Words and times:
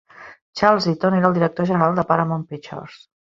Charles 0.61 0.87
Eyton 0.91 1.13
era 1.17 1.27
el 1.29 1.33
director 1.35 1.67
general 1.73 1.95
de 2.01 2.05
Paramount 2.13 2.49
Pictures. 2.55 2.99